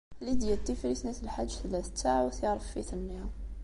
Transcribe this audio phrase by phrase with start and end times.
[0.25, 3.21] Lidya n Tifrit n At Lḥaǧ tella tettaɛu tiṛeffit-nni.